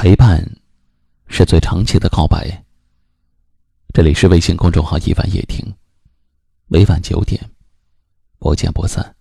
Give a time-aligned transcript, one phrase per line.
[0.00, 0.40] 陪伴，
[1.26, 2.62] 是最长期的告白。
[3.92, 5.74] 这里是微信公众号“一晚夜听”，
[6.70, 7.42] 每晚九点，
[8.38, 9.12] 不见不散。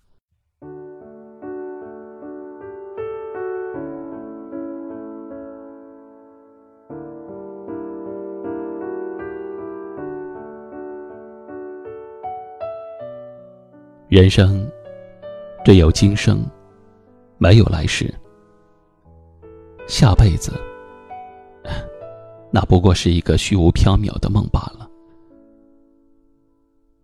[14.09, 14.71] 人生
[15.65, 16.45] 只有今生，
[17.39, 18.13] 没有来世。
[19.87, 20.51] 下辈子，
[22.51, 24.87] 那不过是一个虚无缥缈的梦罢了。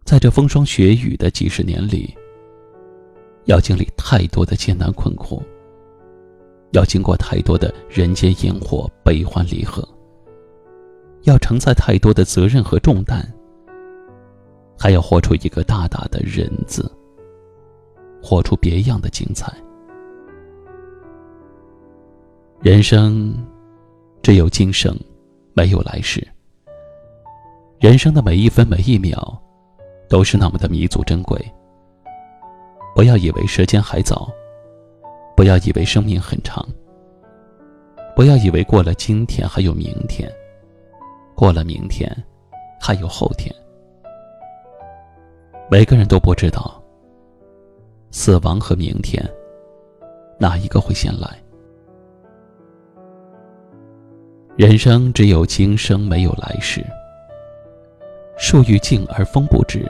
[0.03, 2.13] 在这风霜雪雨的几十年里，
[3.45, 5.41] 要经历太多的艰难困苦，
[6.71, 9.88] 要经过太多的人间烟火、悲欢离合，
[11.21, 13.25] 要承载太多的责任和重担，
[14.77, 16.91] 还要活出一个大大的人字，
[18.21, 19.52] 活出别样的精彩。
[22.63, 23.35] 人生
[24.22, 24.98] 只有今生，
[25.53, 26.26] 没有来世。
[27.78, 29.38] 人生的每一分每一秒，
[30.08, 31.38] 都是那么的弥足珍贵。
[32.95, 34.31] 不要以为时间还早，
[35.36, 36.66] 不要以为生命很长，
[38.16, 40.31] 不要以为过了今天还有明天，
[41.36, 42.09] 过了明天
[42.80, 43.53] 还有后天。
[45.70, 46.81] 每个人都不知道，
[48.09, 49.22] 死亡和明天，
[50.39, 51.27] 哪一个会先来？
[54.55, 56.85] 人生只有今生，没有来世。
[58.37, 59.83] 树欲静而风不止，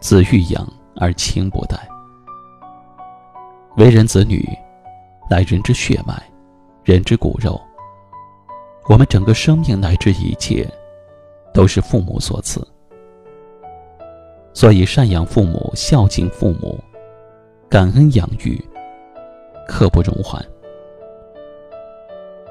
[0.00, 1.78] 子欲养而亲不待。
[3.78, 4.46] 为人子女，
[5.30, 6.14] 乃人之血脉，
[6.82, 7.58] 人之骨肉。
[8.86, 10.70] 我们整个生命乃至一切，
[11.54, 12.62] 都是父母所赐。
[14.52, 16.78] 所以，赡养父母，孝敬父母，
[17.70, 18.62] 感恩养育，
[19.66, 20.44] 刻不容缓。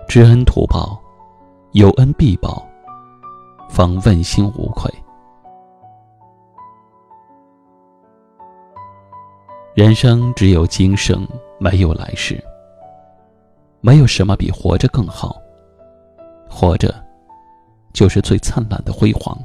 [0.07, 0.99] 知恩图报。
[1.73, 2.63] 有恩必报，
[3.67, 4.93] 方问心无愧。
[9.73, 11.27] 人生只有今生，
[11.59, 12.39] 没有来世。
[13.81, 15.35] 没有什么比活着更好。
[16.47, 16.93] 活着，
[17.91, 19.35] 就是最灿烂的辉煌。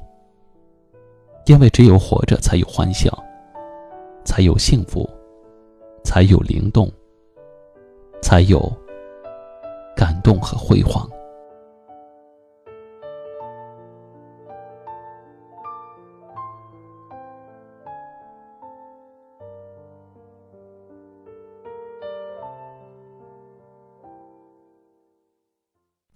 [1.47, 3.11] 因为只有活着，才有欢笑，
[4.23, 5.09] 才有幸福，
[6.05, 6.93] 才有灵动，
[8.21, 8.71] 才有
[9.97, 11.09] 感动和辉煌。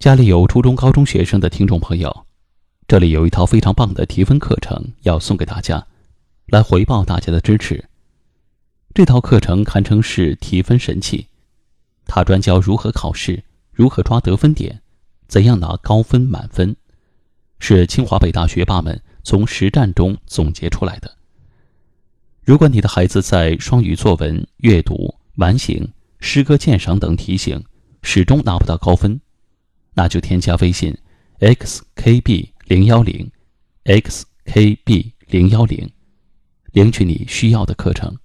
[0.03, 2.25] 家里有初中、高中学生的听众朋友，
[2.89, 5.87] 这里有一套非常棒的提分课程要送给大家，
[6.47, 7.85] 来回报大家的支持。
[8.93, 11.29] 这套课程堪称是提分神器，
[12.05, 14.81] 它专教如何考试、如何抓得分点、
[15.29, 16.75] 怎样拿高分满分，
[17.59, 21.09] 是清华北大学霸们从实战中总结出来的。
[22.43, 27.63] 如果你的孩子在双语作文、阅读、完形、诗歌鉴赏等题型
[28.01, 29.21] 始终拿不到高分，
[29.93, 30.95] 那就添加微信
[31.39, 33.29] ，xkb 零幺零
[33.85, 35.89] ，xkb 零幺零，
[36.71, 38.17] 领取你需要的课程。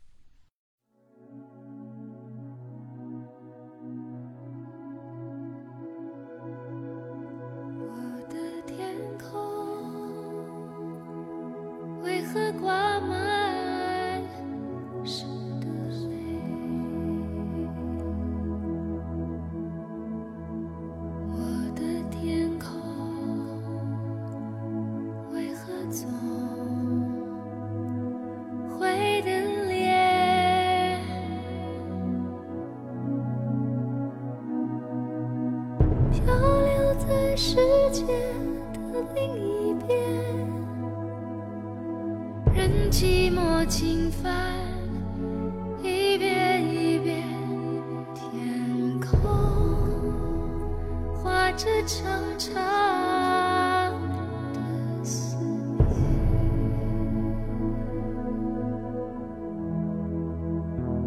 [37.40, 37.54] 世
[37.92, 39.96] 界的另一边，
[42.52, 44.34] 任寂寞侵犯，
[45.80, 47.22] 一遍一遍，
[48.12, 49.20] 天空
[51.14, 52.52] 画着长长
[54.52, 55.86] 的思念。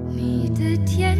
[0.08, 1.18] 你的天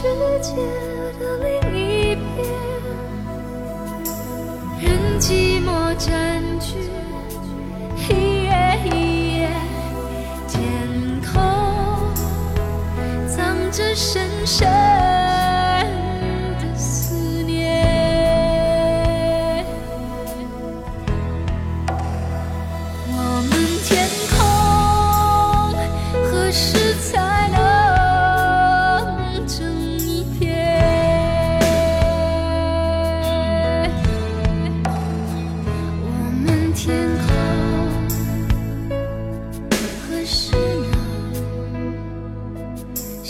[0.00, 0.04] 世
[0.40, 0.54] 界
[1.18, 2.46] 的另一边
[4.80, 6.76] 任寂寞占据
[8.08, 8.48] 一夜
[8.84, 9.50] 一夜
[10.46, 11.42] 天空
[13.26, 14.97] 藏着深深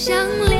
[0.09, 0.59] 相恋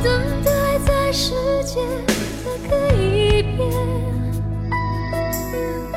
[0.00, 0.06] 等
[0.44, 1.34] 待在时
[1.64, 1.82] 间
[2.70, 3.68] 的另一边，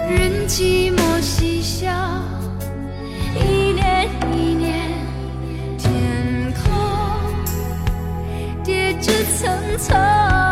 [0.10, 1.92] 任寂寞嬉笑，
[3.36, 4.89] 一年一年，
[5.77, 6.63] 天空
[8.63, 10.50] 叠着层层。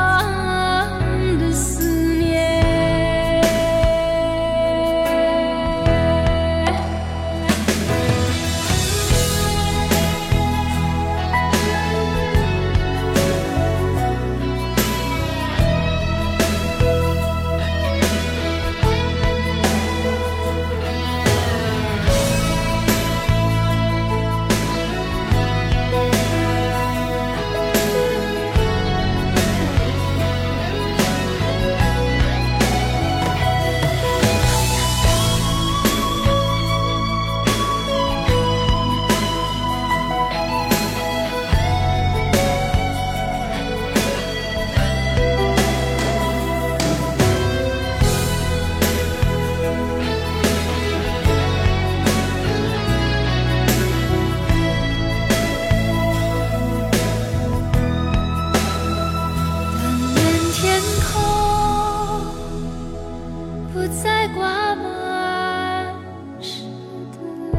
[63.72, 65.96] 不再挂满
[66.42, 66.64] 湿
[67.12, 67.18] 的
[67.54, 67.58] 泪，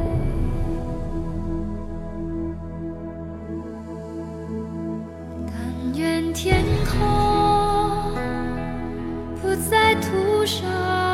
[5.47, 5.55] 但
[5.95, 8.13] 愿天空
[9.41, 11.10] 不再涂上。